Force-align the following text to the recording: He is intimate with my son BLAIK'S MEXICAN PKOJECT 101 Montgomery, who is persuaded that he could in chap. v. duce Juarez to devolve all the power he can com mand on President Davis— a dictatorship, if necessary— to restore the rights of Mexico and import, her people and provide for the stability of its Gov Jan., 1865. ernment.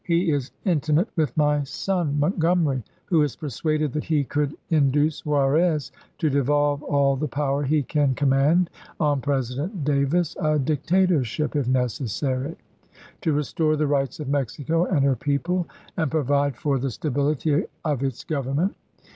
He 0.03 0.31
is 0.31 0.49
intimate 0.65 1.09
with 1.15 1.37
my 1.37 1.61
son 1.61 2.17
BLAIK'S 2.17 2.21
MEXICAN 2.21 2.39
PKOJECT 2.39 2.41
101 2.41 2.63
Montgomery, 2.63 2.83
who 3.05 3.21
is 3.21 3.35
persuaded 3.35 3.93
that 3.93 4.03
he 4.05 4.23
could 4.23 4.57
in 4.71 4.79
chap. 4.79 4.81
v. 4.85 4.91
duce 4.93 5.25
Juarez 5.27 5.91
to 6.17 6.29
devolve 6.31 6.81
all 6.81 7.15
the 7.15 7.27
power 7.27 7.61
he 7.61 7.83
can 7.83 8.15
com 8.15 8.29
mand 8.29 8.71
on 8.99 9.21
President 9.21 9.83
Davis— 9.83 10.35
a 10.41 10.57
dictatorship, 10.57 11.55
if 11.55 11.67
necessary— 11.67 12.55
to 13.21 13.31
restore 13.33 13.75
the 13.75 13.85
rights 13.85 14.19
of 14.19 14.27
Mexico 14.27 14.85
and 14.85 15.05
import, 15.05 15.05
her 15.07 15.15
people 15.15 15.67
and 15.95 16.09
provide 16.09 16.57
for 16.57 16.79
the 16.79 16.89
stability 16.89 17.65
of 17.85 18.01
its 18.03 18.23
Gov 18.23 18.45
Jan., 18.45 18.45
1865. 18.45 18.45
ernment. 18.71 18.75